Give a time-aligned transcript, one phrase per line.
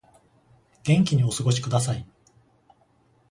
[0.81, 2.07] 元気にお過ごしください